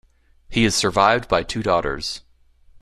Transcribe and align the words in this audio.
He 0.49 0.65
is 0.65 0.73
survived 0.73 1.27
by 1.27 1.43
two 1.43 1.61
daughters. 1.61 2.23